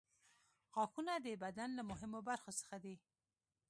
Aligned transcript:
غاښونه 0.73 1.13
د 1.25 1.27
بدن 1.43 1.69
له 1.77 1.83
مهمو 1.91 2.19
برخو 2.29 2.51
څخه 2.59 2.77
دي. 2.83 2.95